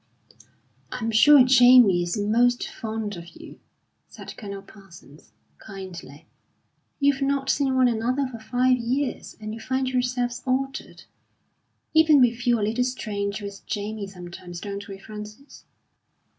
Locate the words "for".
8.25-8.39